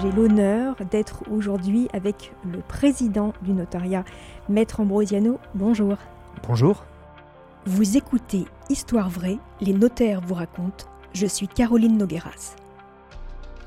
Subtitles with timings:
[0.00, 4.04] j'ai l'honneur d'être aujourd'hui avec le président du notariat,
[4.48, 5.38] Maître Ambrosiano.
[5.54, 5.96] Bonjour.
[6.46, 6.84] Bonjour.
[7.66, 10.86] Vous écoutez Histoire vraie, les notaires vous racontent.
[11.12, 12.56] Je suis Caroline Nogueras.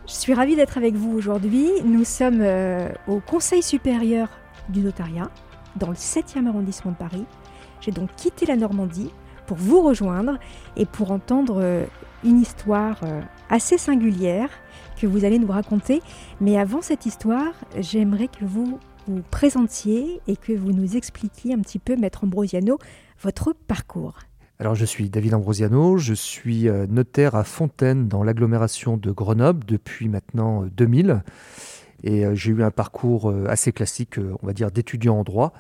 [0.08, 1.70] Je suis ravie d'être avec vous aujourd'hui.
[1.84, 4.30] Nous sommes euh, au Conseil supérieur
[4.70, 5.30] du notariat,
[5.76, 7.26] dans le 7e arrondissement de Paris.
[7.82, 9.12] J'ai donc quitté la Normandie
[9.46, 10.40] pour vous rejoindre
[10.78, 11.86] et pour entendre euh,
[12.24, 14.50] une histoire euh, assez singulière
[15.04, 16.02] que vous allez nous raconter.
[16.40, 21.60] Mais avant cette histoire, j'aimerais que vous vous présentiez et que vous nous expliquiez un
[21.60, 22.80] petit peu, Maître Ambrosiano,
[23.22, 24.20] votre parcours.
[24.60, 29.66] Alors je suis David Ambrosiano, je suis euh, notaire à Fontaine dans l'agglomération de Grenoble
[29.66, 31.22] depuis maintenant 2000
[32.06, 35.54] et j'ai eu un parcours assez classique, on va dire, d'étudiant en droit.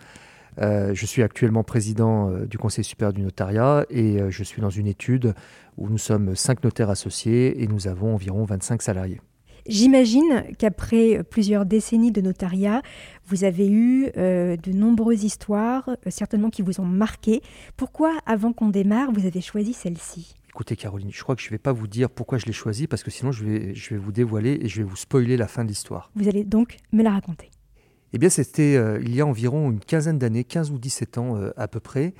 [0.60, 4.62] Euh, je suis actuellement président euh, du Conseil supérieur du notariat et euh, je suis
[4.62, 5.34] dans une étude
[5.78, 9.22] où nous sommes cinq notaires associés et nous avons environ 25 salariés.
[9.68, 12.82] J'imagine qu'après plusieurs décennies de notariat,
[13.28, 17.42] vous avez eu de nombreuses histoires, certainement qui vous ont marqué.
[17.78, 20.36] Pourquoi, avant qu'on démarre, vous avez choisi celle-ci?
[20.50, 22.86] Écoutez Caroline, je crois que je ne vais pas vous dire pourquoi je l'ai choisie
[22.86, 25.48] parce que sinon je vais, je vais vous dévoiler et je vais vous spoiler la
[25.48, 26.12] fin de l'histoire.
[26.16, 27.50] Vous allez donc me la raconter.
[28.16, 31.36] Eh bien, c'était euh, il y a environ une quinzaine d'années, 15 ou 17 ans
[31.36, 32.14] euh, à peu près.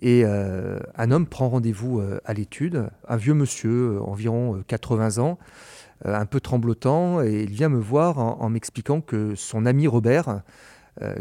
[0.00, 5.38] Et euh, un homme prend rendez-vous à l'étude, un vieux monsieur, environ 80 ans,
[6.04, 10.42] un peu tremblotant, et il vient me voir en, m'expliquant que son ami Robert,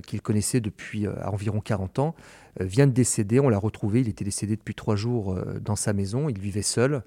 [0.05, 2.15] qu'il connaissait depuis environ 40 ans,
[2.59, 3.39] vient de décéder.
[3.39, 7.01] On l'a retrouvé, il était décédé depuis trois jours dans sa maison, il vivait seul.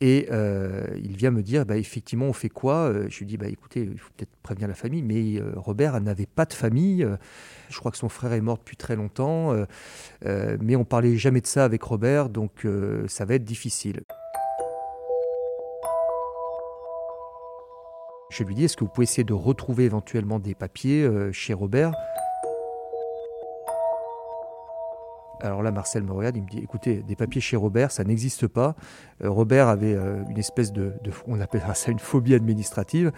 [0.00, 3.36] Et euh, il vient me dire, bah, effectivement, on fait quoi euh, Je lui dis,
[3.36, 5.02] bah, écoutez, il faut peut-être prévenir la famille.
[5.02, 7.06] Mais euh, Robert n'avait pas de famille.
[7.68, 9.54] je crois que son frère est mort depuis très longtemps.
[10.24, 12.66] mais on parlait jamais de ça avec Robert, donc
[13.08, 14.02] ça va être difficile.
[18.38, 21.92] Je lui dis, est-ce que vous pouvez essayer de retrouver éventuellement des papiers chez Robert?
[25.40, 28.46] Alors là, Marcel me regarde, il me dit, écoutez, des papiers chez Robert, ça n'existe
[28.46, 28.74] pas.
[29.22, 30.94] Euh, Robert avait euh, une espèce de,
[31.26, 33.12] on appelle ça une phobie administrative.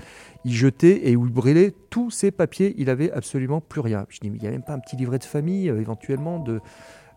[0.45, 4.07] Il jetait et il brûlait tous ses papiers, il avait absolument plus rien.
[4.11, 6.39] Je dis, mais il n'y a même pas un petit livret de famille, euh, éventuellement,
[6.39, 6.61] de,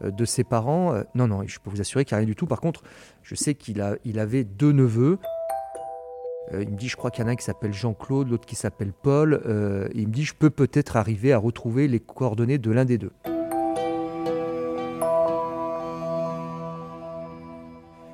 [0.04, 0.94] de ses parents.
[1.16, 2.48] non, non, je peux vous assurer qu'il n'y a rien du tout.
[2.48, 2.84] Par contre,
[3.22, 5.18] je sais qu'il il avait deux neveux.
[6.52, 8.56] Il me dit, je crois qu'il y en a un qui s'appelle Jean-Claude, l'autre qui
[8.56, 9.42] s'appelle Paul.
[9.96, 13.12] il me dit, je peux peut-être arriver à retrouver les coordonnées de l'un des deux.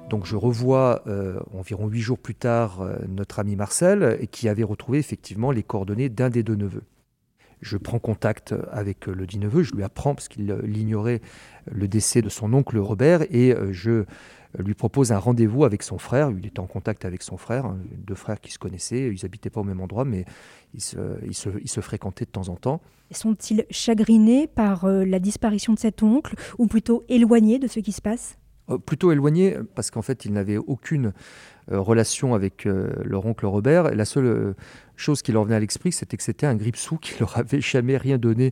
[0.09, 4.63] Donc je revois euh, environ huit jours plus tard euh, notre ami Marcel, qui avait
[4.63, 6.83] retrouvé effectivement les coordonnées d'un des deux neveux.
[7.61, 11.21] Je prends contact avec le dit neveu, je lui apprends, parce qu'il ignorait
[11.69, 14.05] le décès de son oncle Robert, et euh, je
[14.57, 16.31] lui propose un rendez-vous avec son frère.
[16.31, 19.49] Il était en contact avec son frère, hein, deux frères qui se connaissaient, ils n'habitaient
[19.49, 20.25] pas au même endroit, mais
[20.73, 22.81] ils se, ils se fréquentaient de temps en temps.
[23.11, 28.01] Sont-ils chagrinés par la disparition de cet oncle, ou plutôt éloignés de ce qui se
[28.01, 28.38] passe?
[28.38, 28.38] euh,
[28.77, 31.13] plutôt éloigné parce qu'en fait, il n'avait aucune
[31.71, 33.95] euh, relation avec euh, leur oncle Robert.
[33.95, 34.55] la seule
[34.95, 37.97] chose qui leur venait à l'esprit, c'était que c'était un grippe-sou qui leur avait jamais
[37.97, 38.51] rien donné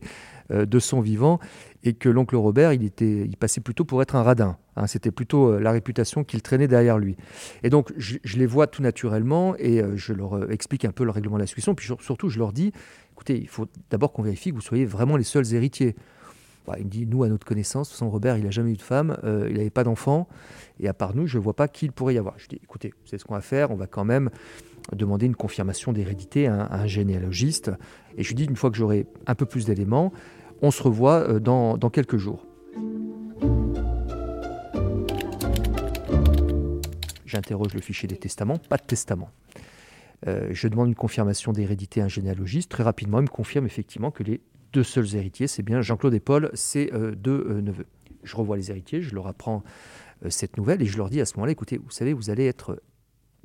[0.50, 1.40] de son vivant
[1.84, 4.56] et que l'oncle Robert, il, était, il passait plutôt pour être un radin.
[4.76, 4.86] Hein.
[4.86, 7.18] c'était plutôt la réputation qu'il traînait derrière lui.
[7.62, 11.36] Et donc, je, les vois tout naturellement et je leur explique un peu le règlement
[11.36, 11.74] de la succession.
[11.74, 12.72] Puis surtout, je leur dis,
[13.12, 15.94] écoutez, il faut d'abord qu'on vérifie que vous soyez vraiment les seuls héritiers.
[16.68, 18.82] Bah, il me dit, nous, à notre connaissance, son Robert, il n'a jamais eu de
[18.82, 20.28] femme, euh, il n'avait pas d'enfant,
[20.80, 22.38] et à part nous, je ne vois pas qui il pourrait y avoir.
[22.38, 24.28] Je dis, écoutez, c'est ce qu'on va faire, on va quand même
[24.92, 27.70] demander une confirmation d'hérédité à, un généalogiste.
[28.18, 30.12] Et je lui dis, une fois que j'aurai un peu plus d'éléments,
[30.60, 32.46] on se revoit euh, dans, quelques jours.
[37.24, 39.30] J'interroge le fichier des testaments, pas de testament.
[40.26, 42.70] Euh, je demande une confirmation d'hérédité à un généalogiste.
[42.70, 44.42] Très rapidement, il me confirme effectivement que les
[44.72, 47.86] deux seuls héritiers, c'est bien Jean-Claude et Paul, c'est euh, deux euh, neveux.
[48.22, 49.62] Je revois les héritiers, je leur apprends
[50.24, 52.46] euh, cette nouvelle et je leur dis à ce moment-là, écoutez, vous savez, vous allez
[52.46, 52.82] être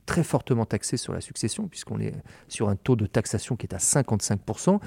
[0.06, 2.14] très fortement taxé sur la succession, puisqu'on est
[2.50, 4.82] sur un taux de taxation qui est à 55%,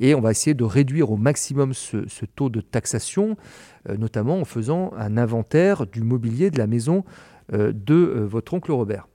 [0.00, 3.36] et on va essayer de réduire au maximum ce taux de taxation,
[3.88, 7.04] notamment en faisant un inventaire du mobilier de la maison
[7.52, 9.06] de votre oncle Robert.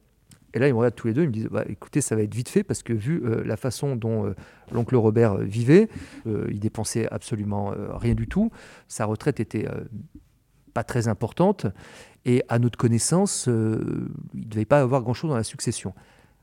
[0.54, 2.22] Et là, ils me regardent tous les deux, ils me disent bah, écoutez, ça va
[2.22, 4.36] être vite fait parce que vu euh, la façon dont euh,
[4.72, 5.90] l'oncle Robert euh, vivait,
[6.26, 8.52] il dépensait absolument rien du tout.
[8.88, 9.68] Sa retraite était
[10.74, 11.68] pas très importante
[12.26, 15.94] et à notre connaissance, il ne devait pas avoir grand-chose dans la succession.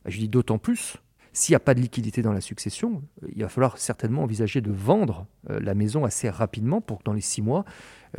[0.07, 0.97] Je dis d'autant plus.
[1.33, 3.03] S'il n'y a pas de liquidité dans la succession,
[3.35, 7.21] il va falloir certainement envisager de vendre la maison assez rapidement pour que dans les
[7.21, 7.65] six mois,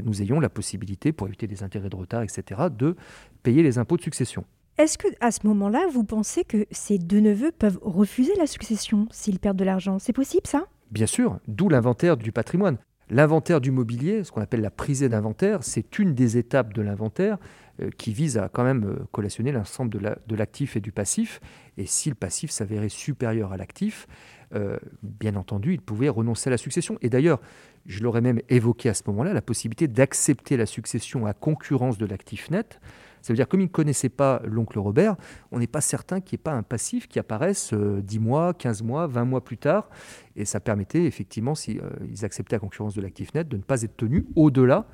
[0.04, 2.96] nous ayons la possibilité, pour éviter des intérêts de retard, etc., de
[3.44, 4.46] payer les impôts de succession.
[4.81, 9.07] Est-ce que à ce moment-là, vous pensez que ces deux neveux peuvent refuser la succession
[9.12, 10.00] s'ils perdent de l'argent?
[10.00, 10.66] C'est possible ça?
[10.89, 12.80] Bien sûr, d'où l'inventaire du patrimoine.
[13.12, 17.38] L'inventaire du mobilier, ce qu'on appelle la prisée d'inventaire, c'est une des étapes de l'inventaire
[17.80, 21.42] euh, qui vise à quand même euh, collationner l'ensemble de l'actif et du passif.
[21.77, 24.07] Et si le passif s'avérait supérieur à l'actif,
[24.56, 26.98] euh, bien entendu, il pouvait renoncer à la succession.
[27.04, 27.39] Et d'ailleurs,
[27.86, 32.07] je l'aurais même évoqué à ce moment-là, la possibilité d'accepter la succession à concurrence de
[32.07, 32.80] l'actif net.
[33.22, 35.16] Ça veut dire, comme il ne connaissait pas l'oncle Robert,
[35.52, 38.84] on n'est pas certain qu'il n'y ait pas un passif qui apparaisse 10 mois, 15
[38.84, 39.90] mois, 20 mois plus tard.
[40.36, 43.84] Et ça permettait effectivement, s'ils ils acceptaient la concurrence de l'actif net, de ne pas
[43.84, 44.86] être tenus au-delà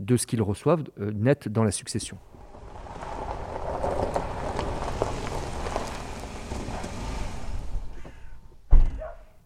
[0.00, 2.18] de ce qu'ils reçoivent net dans la succession.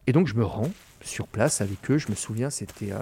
[0.06, 0.70] Et donc je me rends
[1.02, 1.98] sur place avec eux.
[1.98, 2.98] Je me souviens, c'était euh,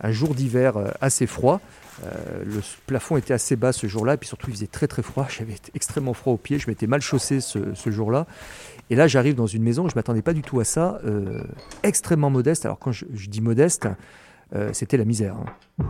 [0.00, 1.60] un jour d'hiver euh, assez froid.
[2.04, 5.02] Euh, le plafond était assez bas ce jour-là, et puis surtout il faisait très très
[5.02, 5.26] froid.
[5.36, 8.26] J'avais extrêmement froid aux pieds, je m'étais mal chaussé ce, jour-là.
[8.90, 11.00] Et là, j'arrive dans une maison, je ne m'attendais pas du tout à ça,
[11.82, 12.64] extrêmement modeste.
[12.64, 13.88] Alors quand je, dis modeste,
[14.72, 15.36] c'était la misère.
[15.36, 15.84] Hein.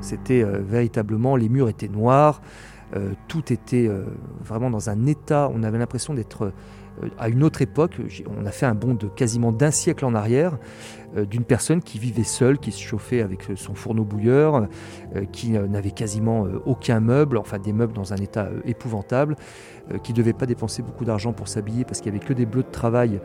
[0.00, 2.40] C'était véritablement, les murs étaient noirs,
[2.96, 4.04] euh, tout était euh,
[4.40, 6.52] vraiment dans un état, on avait l'impression d'être euh,
[7.18, 7.96] à une autre époque.
[8.28, 10.58] On a fait un bond de quasiment d'un siècle en arrière.
[11.16, 14.68] Euh, d'une personne qui vivait seule, qui se chauffait avec euh, son fourneau bouilleur,
[15.16, 19.36] euh, qui n'avait quasiment aucun meuble, enfin des meubles dans un état épouvantable,
[20.02, 22.46] qui ne devait pas dépenser beaucoup d'argent pour s'habiller parce qu'il n'y avait que des
[22.46, 23.20] bleus de travail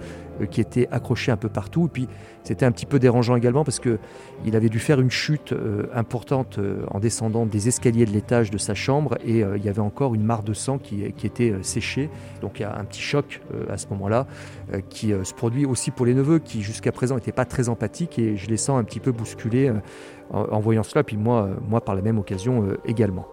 [0.49, 1.85] qui étaient accrochés un peu partout.
[1.85, 2.07] Et puis
[2.43, 5.53] c'était un petit peu dérangeant également parce qu'il avait dû faire une chute
[5.93, 10.15] importante en descendant des escaliers de l'étage de sa chambre et il y avait encore
[10.15, 12.09] une mare de sang qui, était séchée.
[12.41, 14.27] Donc il y a un petit choc à ce moment-là
[14.89, 18.37] qui se produit aussi pour les neveux qui jusqu'à présent n'étaient pas très empathique et
[18.37, 19.79] je les sens un petit peu bousculés euh,
[20.31, 23.27] en, voyant cela, puis moi, euh, moi par la même occasion euh, également.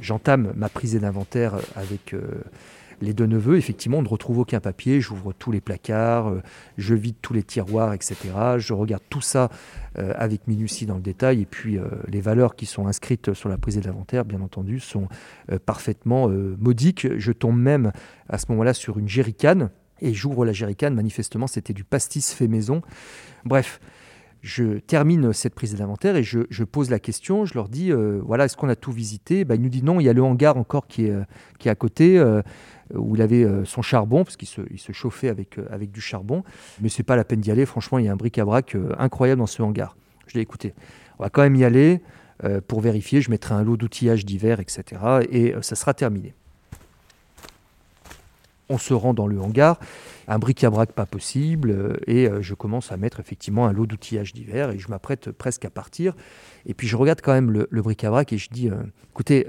[0.00, 2.14] J'entame ma prise d'inventaire avec
[3.00, 5.00] les deux neveux, effectivement, on ne retrouve aucun papier.
[5.00, 6.34] J'ouvre tous les placards,
[6.76, 8.16] je vide tous les tiroirs, etc.
[8.58, 9.50] Je regarde tout ça
[9.94, 11.42] avec minutie dans le détail.
[11.42, 11.78] Et puis,
[12.08, 15.08] les valeurs qui sont inscrites sur la prise d'inventaire, bien entendu, sont
[15.64, 17.06] parfaitement modiques.
[17.18, 17.92] Je tombe même
[18.28, 22.48] à ce moment-là sur une jerrycan et j'ouvre la jerrycan, manifestement c'était du pastis fait
[22.48, 22.82] maison.
[23.44, 23.80] Bref,
[24.40, 28.44] je termine cette prise d'inventaire et je, pose la question, je leur dis, euh, voilà,
[28.44, 29.44] est-ce qu'on a tout visité?
[29.44, 31.24] Ben, Il nous dit non, il y a le hangar encore qui est, euh,
[31.58, 32.42] qui est à côté, euh,
[32.94, 36.42] où il avait son charbon, parce qu'il se, il se, chauffait avec, avec du charbon,
[36.80, 39.46] mais c'est pas la peine d'y aller, franchement, il y a un bric-à-brac incroyable dans
[39.46, 39.96] ce hangar.
[40.26, 40.74] Je dis, écoutez,
[41.18, 42.00] on va quand même y aller
[42.66, 44.84] pour vérifier, je mettrai un lot d'outillage d'hiver, etc.,
[45.30, 46.34] et ça sera terminé.
[48.68, 49.80] On se rend dans le hangar,
[50.26, 54.34] un bric-à-brac pas possible, euh, et euh, je commence à mettre effectivement un lot d'outillage
[54.34, 56.14] d'hiver, et je m'apprête presque à partir.
[56.66, 58.76] Et puis je regarde quand même le, bric-à-brac et je dis, euh,
[59.10, 59.46] écoutez,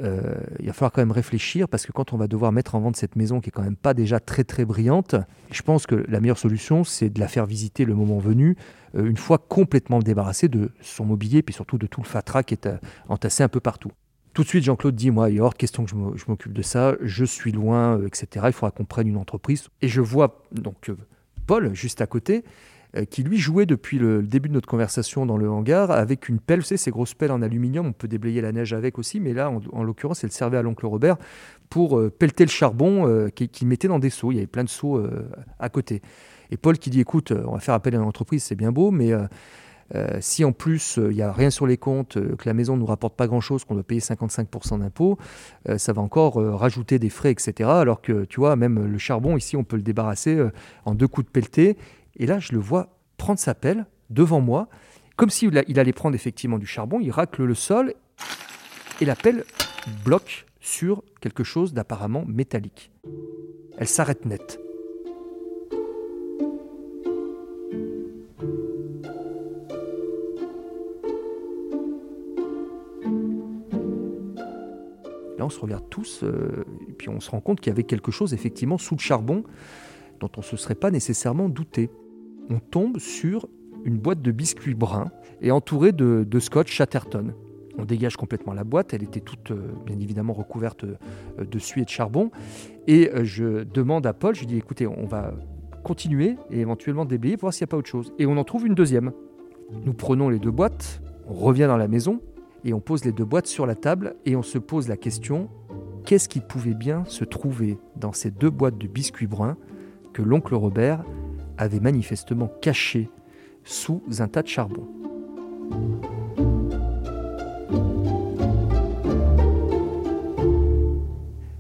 [0.60, 2.96] il va falloir quand même réfléchir, parce que quand on va devoir mettre en vente
[2.96, 5.16] cette maison qui est quand même pas déjà très très brillante,
[5.52, 8.56] je pense que la meilleure solution, c'est de la faire visiter le moment venu,
[8.96, 12.70] une fois complètement débarrassée de son mobilier, puis surtout de tout le fatras qui est
[13.10, 13.92] entassé un peu partout.
[14.40, 16.96] Tout de suite, Jean-Claude dit, moi, il y hors question que je m'occupe de ça,
[17.02, 18.46] je suis loin, euh, etc.
[18.48, 19.68] Il faudra qu'on prenne une entreprise.
[19.82, 20.96] Et je vois donc euh,
[21.46, 22.46] Paul, juste à côté,
[22.96, 26.40] euh, qui lui jouait depuis le début de notre conversation dans le hangar avec une
[26.40, 29.20] pelle, vous savez, ces grosses pelles en aluminium, on peut déblayer la neige avec aussi,
[29.20, 31.18] mais là, en, l'occurrence, elle servait à l'oncle Robert
[31.70, 34.32] pour pelleter le charbon qu'il mettait dans des seaux.
[34.32, 35.06] Il y avait plein de seaux
[35.60, 36.02] à côté.
[36.50, 38.90] Et Paul qui dit, écoute, on va faire appel à une entreprise, c'est bien beau,
[38.90, 39.12] mais
[40.20, 42.76] si en plus il euh, n'y a rien sur les comptes, euh, que la maison
[42.76, 45.18] ne nous rapporte pas grand-chose, qu'on doit payer 55% d'impôts,
[45.78, 47.70] ça va encore rajouter des frais, etc.
[47.70, 50.40] Alors que tu vois, même le charbon, ici, on peut le débarrasser
[50.86, 51.78] en deux coups de pelleté.
[52.18, 54.70] Et là, je le vois prendre sa pelle devant moi,
[55.16, 57.94] comme s'il il allait prendre effectivement du charbon, il racle le sol
[59.02, 59.44] et la pelle
[60.06, 62.92] bloque sur quelque chose d'apparemment métallique.
[63.78, 64.60] Elle s'arrête net.
[75.50, 78.12] On se regarde tous, euh, et puis on se rend compte qu'il y avait quelque
[78.12, 79.44] chose effectivement sous le charbon
[80.20, 81.90] dont on ne se serait pas nécessairement douté.
[82.52, 83.48] On tombe sur
[83.84, 85.10] une boîte de biscuits bruns
[85.42, 87.34] et entourée de, scotch Chatterton.
[87.80, 91.82] On dégage complètement la boîte, elle était toute euh, bien évidemment recouverte euh, de suie
[91.82, 92.30] et de charbon.
[92.86, 95.34] Et je demande à Paul, je lui dis écoutez, on va
[95.84, 98.14] continuer et éventuellement déblayer voir s'il n'y a pas autre chose.
[98.20, 99.14] Et on en trouve une deuxième.
[99.86, 102.20] Nous prenons les deux boîtes, on revient dans la maison,
[102.64, 105.50] et on pose les deux boîtes sur la table et on se pose la question
[106.06, 109.58] qu'est-ce qui pouvait bien se trouver dans ces deux boîtes de biscuits bruns
[110.14, 111.04] que l'oncle Robert
[111.58, 113.10] avait manifestement caché
[113.64, 114.88] sous un tas de charbon?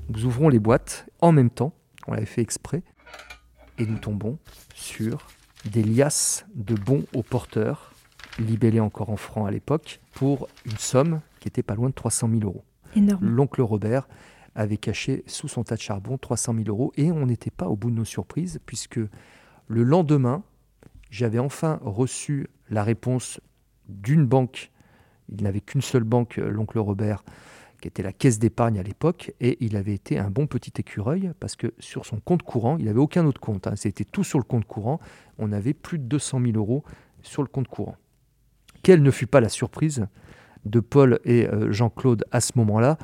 [0.09, 1.73] Nous ouvrons les boîtes en même temps,
[2.07, 2.83] on l'avait fait exprès,
[3.77, 4.37] et nous tombons
[4.73, 5.27] sur
[5.71, 7.88] des liasses de bons aux porteurs,
[8.39, 12.29] libellés encore en francs à l'époque, pour une somme qui était pas loin de 300
[12.29, 12.63] 000 euros.
[13.21, 14.07] L'oncle Robert
[14.55, 17.75] avait caché sous son tas de charbon 300 000 euros et on n'était pas au
[17.75, 18.99] bout de nos surprises puisque
[19.67, 20.43] le lendemain,
[21.11, 23.39] j'avais enfin reçu la réponse
[23.87, 24.71] d'une banque.
[25.29, 27.23] Il n'avait qu'une seule banque, l'oncle Robert,
[27.79, 31.31] qui était la caisse d'épargne à l'époque, et il avait été un bon petit écureuil
[31.39, 33.67] parce que sur son compte courant, il n'avait aucun autre compte.
[33.67, 33.75] Hein.
[33.75, 34.99] C'était tout sur le compte courant.
[35.37, 36.83] On avait plus de 200 000 euros
[37.21, 37.95] sur le compte courant.
[38.83, 40.07] Quelle ne fut pas la surprise
[40.65, 42.97] de Paul et euh, Jean-Claude à ce moment-là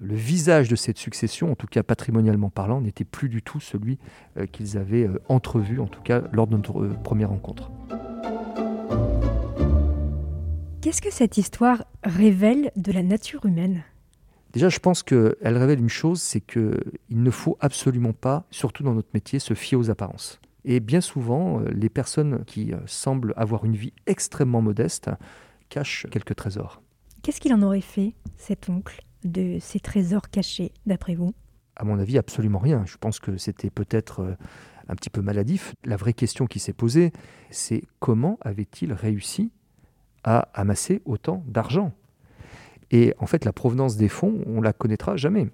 [0.00, 3.98] le visage de cette succession, en tout cas patrimonialement parlant, n'était plus du tout celui
[4.38, 7.70] euh, qu'ils avaient euh, entrevu, en tout cas lors de notre première rencontre.
[10.80, 13.84] Qu'est-ce que cette histoire révèle de la nature humaine?
[14.52, 16.80] Déjà, je pense qu'elle révèle une chose, c'est qu'il
[17.10, 20.40] ne faut absolument pas, surtout dans notre métier, se fier aux apparences.
[20.64, 25.10] Et bien souvent, euh, les personnes qui euh, semblent avoir une vie extrêmement modeste
[25.68, 26.82] cachent quelques trésors.
[27.22, 31.34] Qu'est-ce qu'il en aurait fait, cet oncle, de ces trésors cachés, d'après vous?
[31.76, 32.84] À mon avis, absolument rien.
[32.86, 34.34] Je pense que c'était peut-être euh,
[34.88, 35.74] un petit peu maladif.
[35.84, 37.12] La vraie question qui s'est posée,
[37.50, 39.50] c'est comment avait-il réussi
[40.24, 41.92] à amasser autant d'argent?
[42.90, 45.48] Et en fait, la provenance des fonds, on la connaîtra jamais.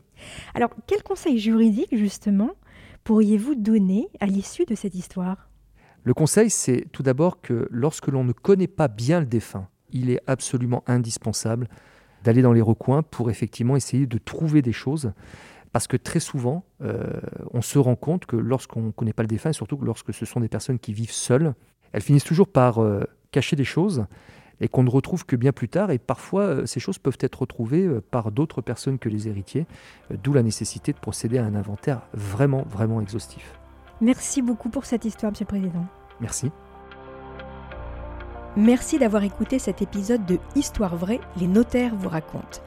[0.55, 2.51] Alors, quel conseil juridique, justement,
[3.09, 5.49] pourriez-vous donner à l'issue de cette histoire?
[6.05, 10.11] Le conseil, c'est tout d'abord que lorsque l'on ne connaît pas bien le défunt, il
[10.11, 11.69] est absolument indispensable
[12.23, 15.13] d'aller dans les recoins pour effectivement essayer de trouver des choses.
[15.73, 17.19] Parce que très souvent, euh,
[17.55, 20.27] on se rend compte que lorsqu'on ne connaît pas le défunt, et surtout lorsque ce
[20.27, 21.55] sont des personnes qui vivent seules,
[21.93, 24.05] elles finissent toujours par euh, cacher des choses
[24.61, 25.91] et qu'on ne retrouve que bien plus tard.
[25.91, 29.67] Et parfois, euh, ces choses peuvent être retrouvées euh, par d'autres personnes que les héritiers,
[30.11, 33.59] euh, d'où la nécessité de procéder à un inventaire vraiment, vraiment exhaustif.
[34.01, 35.87] Merci beaucoup pour cette histoire, Monsieur le Président.
[36.21, 36.51] Merci.
[38.57, 42.61] Merci d'avoir écouté cet épisode de Histoire vraie, les notaires vous racontent.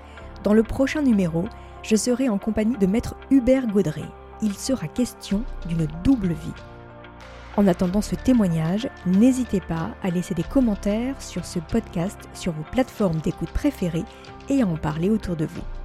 [0.43, 1.45] Dans le prochain numéro,
[1.83, 4.03] je serai en compagnie de maître Hubert Gaudré.
[4.41, 6.53] Il sera question d'une double vie.
[7.57, 12.63] En attendant ce témoignage, n'hésitez pas à laisser des commentaires sur ce podcast sur vos
[12.71, 14.05] plateformes d'écoute préférées
[14.49, 15.80] et à en parler autour de vous.